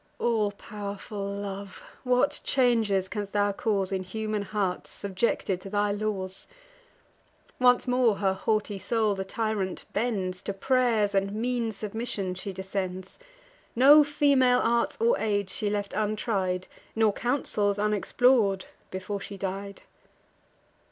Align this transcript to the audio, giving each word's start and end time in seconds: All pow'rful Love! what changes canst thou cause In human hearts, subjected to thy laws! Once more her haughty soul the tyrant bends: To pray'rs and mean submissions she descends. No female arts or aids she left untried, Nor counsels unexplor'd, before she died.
All 0.17 0.51
pow'rful 0.53 1.39
Love! 1.43 1.83
what 2.03 2.39
changes 2.43 3.07
canst 3.07 3.33
thou 3.33 3.51
cause 3.51 3.91
In 3.91 4.01
human 4.01 4.41
hearts, 4.41 4.89
subjected 4.89 5.61
to 5.61 5.69
thy 5.69 5.91
laws! 5.91 6.47
Once 7.59 7.87
more 7.87 8.15
her 8.15 8.33
haughty 8.33 8.79
soul 8.79 9.13
the 9.13 9.23
tyrant 9.23 9.85
bends: 9.93 10.41
To 10.41 10.53
pray'rs 10.53 11.13
and 11.13 11.33
mean 11.35 11.71
submissions 11.71 12.39
she 12.39 12.51
descends. 12.51 13.19
No 13.75 14.03
female 14.03 14.61
arts 14.63 14.97
or 14.99 15.19
aids 15.19 15.53
she 15.55 15.69
left 15.69 15.93
untried, 15.93 16.65
Nor 16.95 17.13
counsels 17.13 17.77
unexplor'd, 17.77 18.65
before 18.89 19.19
she 19.19 19.37
died. 19.37 19.83